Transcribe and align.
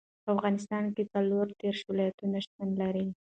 په 0.23 0.27
افغانستان 0.35 0.83
کې 0.95 1.03
څلور 1.13 1.45
دېرش 1.61 1.79
ولایتونه 1.89 2.37
شتون 2.45 2.69
لري. 2.81 3.05